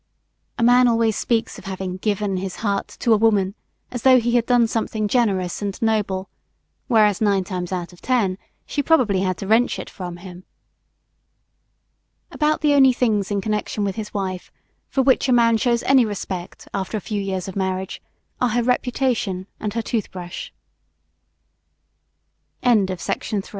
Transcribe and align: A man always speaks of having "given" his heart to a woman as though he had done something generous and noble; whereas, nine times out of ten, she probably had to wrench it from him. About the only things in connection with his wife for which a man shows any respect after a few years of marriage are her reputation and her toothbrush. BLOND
A 0.57 0.63
man 0.63 0.87
always 0.87 1.15
speaks 1.15 1.59
of 1.59 1.65
having 1.65 1.97
"given" 1.97 2.37
his 2.37 2.55
heart 2.65 2.87
to 3.01 3.13
a 3.13 3.17
woman 3.17 3.53
as 3.91 4.01
though 4.01 4.19
he 4.19 4.31
had 4.31 4.47
done 4.47 4.65
something 4.65 5.07
generous 5.07 5.61
and 5.61 5.79
noble; 5.79 6.27
whereas, 6.87 7.21
nine 7.21 7.43
times 7.43 7.71
out 7.71 7.93
of 7.93 8.01
ten, 8.01 8.39
she 8.65 8.81
probably 8.81 9.19
had 9.21 9.37
to 9.37 9.45
wrench 9.45 9.77
it 9.77 9.91
from 9.91 10.17
him. 10.17 10.43
About 12.31 12.61
the 12.61 12.73
only 12.73 12.93
things 12.93 13.29
in 13.29 13.41
connection 13.41 13.83
with 13.83 13.95
his 13.95 14.11
wife 14.11 14.51
for 14.89 15.03
which 15.03 15.29
a 15.29 15.31
man 15.31 15.57
shows 15.57 15.83
any 15.83 16.03
respect 16.03 16.67
after 16.73 16.97
a 16.97 16.99
few 16.99 17.21
years 17.21 17.47
of 17.47 17.55
marriage 17.55 18.01
are 18.41 18.49
her 18.49 18.63
reputation 18.63 19.45
and 19.59 19.75
her 19.75 19.83
toothbrush. 19.83 20.49
BLOND 22.63 22.97